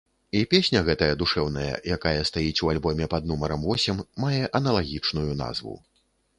І 0.37 0.39
песня 0.53 0.79
гэтая 0.87 1.09
душэўная, 1.21 1.75
якая 1.97 2.23
стаіць 2.31 2.63
у 2.65 2.71
альбоме 2.73 3.11
пад 3.13 3.29
нумарам 3.35 3.69
восем, 3.69 4.03
мае 4.27 4.43
аналагічную 4.63 5.31
назву. 5.47 5.81